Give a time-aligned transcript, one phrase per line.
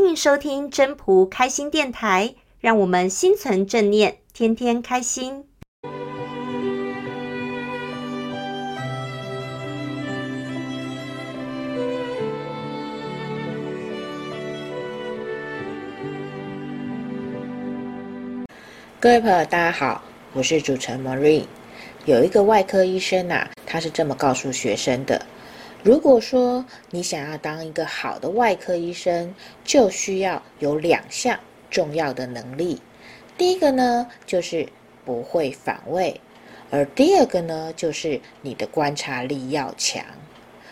[0.00, 5.44] 欢迎收听真仆开心电台，让我们心存正念，天天开心。
[19.00, 21.42] 各位朋友，大家好，我是主持人 Marie。
[22.04, 25.20] 有一个外科医生啊，他是这么告诉学生的：
[25.88, 29.34] 如果说你想要当一个好的外科医生，
[29.64, 32.78] 就需要有两项重要的能力。
[33.38, 34.68] 第一个呢，就是
[35.06, 36.12] 不会反胃；
[36.70, 40.04] 而第二个呢，就是你的观察力要强。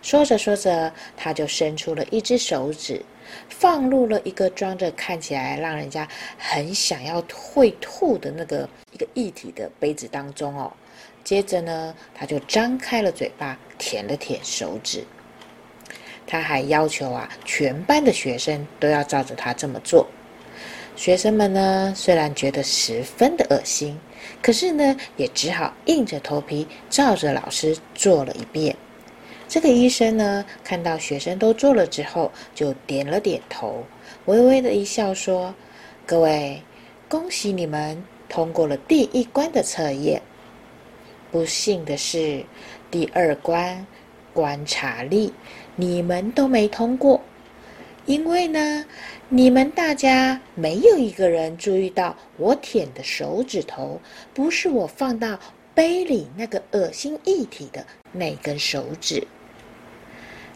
[0.00, 3.04] 说着说着，他就伸出了一只手指。
[3.48, 6.06] 放入了一个装着看起来让人家
[6.36, 10.72] 很想要会吐的那个一个液体的杯子当中哦，
[11.24, 15.04] 接着呢，他就张开了嘴巴舔了舔手指。
[16.26, 20.06] 他还要求啊，全班的学生都要照着他这么做。
[20.94, 23.98] 学生们呢，虽然觉得十分的恶心，
[24.42, 28.76] 可是呢，也只好硬着头皮照着老师做了一遍。
[29.48, 33.84] 这个医生呢，看到学生都做了之后，就点了点头，
[34.26, 35.54] 微微的一笑，说
[36.06, 36.62] ：“各位，
[37.08, 40.22] 恭喜你们通过了第一关的测验。
[41.32, 42.44] 不幸的是，
[42.90, 43.86] 第二关
[44.34, 45.32] 观察力，
[45.74, 47.20] 你们都没通过，
[48.04, 48.84] 因为呢，
[49.30, 53.98] 你们大家没有一个人注意到我舔的手指头，
[54.34, 55.38] 不是我放到
[55.74, 59.26] 杯里那个恶心液体的那根手指。”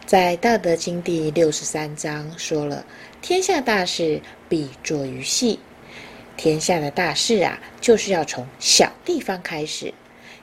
[0.05, 2.85] 在《道德经》第六十三章说了
[3.21, 5.59] ：“天下大事，必作于细。”
[6.37, 9.91] 天下的大事啊，就是要从小地方开始。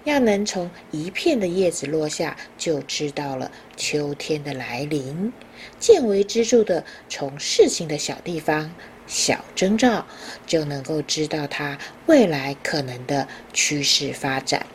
[0.05, 5.33] 要能从一片的叶子落下，就知道了秋天的来临。
[5.81, 8.71] 见微知著的从事情的小地方、
[9.07, 10.07] 小征兆，
[10.47, 14.67] 就能够知道它未来可能的趋势发展。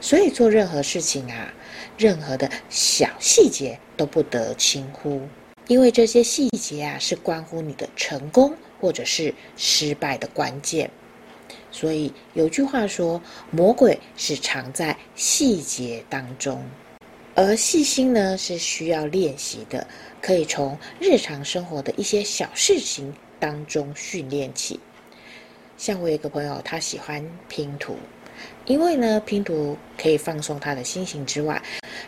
[0.00, 1.54] 所以做任何事情啊，
[1.96, 5.28] 任何的小细节都不得轻忽，
[5.68, 10.90] 因为这些细节啊是关乎你的成功或者是失败的关键。
[11.70, 16.64] 所以有句话说：“魔鬼是藏在细节当中。”
[17.34, 19.86] 而细心呢是需要练习的，
[20.20, 24.78] 可以从日常生活的一些小事情当中训练起。
[25.78, 27.96] 像我有一个朋友，他喜欢拼图。
[28.64, 31.62] 因为呢，拼图可以放松他的心情之外，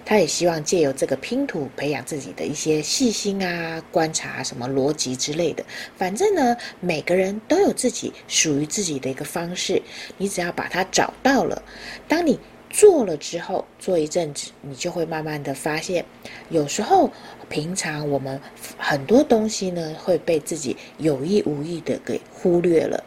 [0.05, 5.65] 他也希望借由这个拼图培养自己的一些细心啊、观察什么逻辑之类的。
[5.97, 9.83] 反正呢，每个人都有自己属于自己的一个方式，
[10.17, 11.63] 你只要把它找到了，
[12.09, 12.39] 当你
[12.71, 16.05] 做了之后，做一阵子，你就会慢慢的发现，
[16.49, 17.11] 有时候
[17.51, 18.41] 平常我们
[18.79, 23.05] 很多东西呢会被自己有意无意的给忽略了，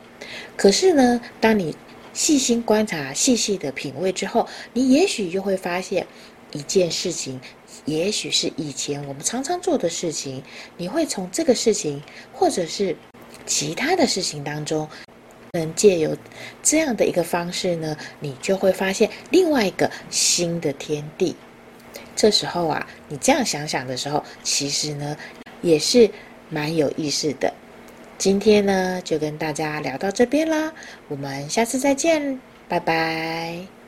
[0.55, 1.75] 可是呢，当你
[2.13, 6.05] 细心观察、细细的品味之后，你也许就会发现
[6.55, 7.39] 一件事情，
[7.83, 10.41] 也许是以前我们常常做的事情，
[10.77, 12.01] 你会从这个事情
[12.31, 12.95] 或者是
[13.45, 14.87] 其他的事情当中，
[15.51, 16.15] 能借由
[16.63, 21.35] 这样的一个方式呢，你就会发现另外一个新的天地。
[22.15, 25.17] 这时候啊，你这样想想的时候，其实呢，
[25.61, 26.09] 也是
[26.49, 27.53] 蛮有意思的。
[28.17, 30.71] 今天呢，就跟大家聊到这边啦，
[31.09, 32.39] 我们下次再见，
[32.69, 33.84] 拜拜。